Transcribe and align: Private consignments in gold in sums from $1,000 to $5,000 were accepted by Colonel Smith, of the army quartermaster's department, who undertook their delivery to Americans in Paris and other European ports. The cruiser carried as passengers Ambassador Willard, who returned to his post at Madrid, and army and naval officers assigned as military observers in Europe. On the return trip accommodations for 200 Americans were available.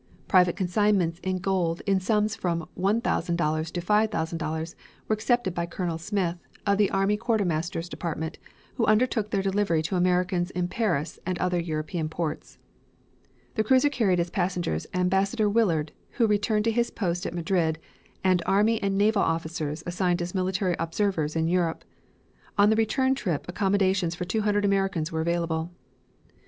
Private 0.27 0.55
consignments 0.55 1.19
in 1.19 1.37
gold 1.37 1.83
in 1.85 1.99
sums 1.99 2.35
from 2.35 2.67
$1,000 2.75 3.01
to 3.71 3.81
$5,000 3.81 4.75
were 5.07 5.13
accepted 5.13 5.53
by 5.53 5.67
Colonel 5.67 5.99
Smith, 5.99 6.37
of 6.65 6.79
the 6.79 6.89
army 6.89 7.17
quartermaster's 7.17 7.87
department, 7.87 8.39
who 8.77 8.85
undertook 8.87 9.29
their 9.29 9.43
delivery 9.43 9.83
to 9.83 9.95
Americans 9.95 10.49
in 10.49 10.67
Paris 10.69 11.19
and 11.23 11.37
other 11.37 11.59
European 11.59 12.09
ports. 12.09 12.57
The 13.53 13.63
cruiser 13.63 13.89
carried 13.89 14.19
as 14.19 14.31
passengers 14.31 14.87
Ambassador 14.91 15.47
Willard, 15.47 15.91
who 16.13 16.25
returned 16.25 16.65
to 16.65 16.71
his 16.71 16.89
post 16.89 17.27
at 17.27 17.33
Madrid, 17.35 17.77
and 18.23 18.41
army 18.47 18.81
and 18.81 18.97
naval 18.97 19.21
officers 19.21 19.83
assigned 19.85 20.19
as 20.19 20.33
military 20.33 20.75
observers 20.79 21.35
in 21.35 21.47
Europe. 21.47 21.83
On 22.57 22.71
the 22.71 22.75
return 22.75 23.13
trip 23.13 23.45
accommodations 23.47 24.15
for 24.15 24.25
200 24.25 24.65
Americans 24.65 25.11
were 25.11 25.21
available. 25.21 25.69